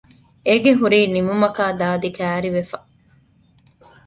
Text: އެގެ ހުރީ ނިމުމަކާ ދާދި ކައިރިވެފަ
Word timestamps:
އެގެ 0.47 0.71
ހުރީ 0.79 0.99
ނިމުމަކާ 1.13 1.65
ދާދި 1.79 2.09
ކައިރިވެފަ 2.17 2.77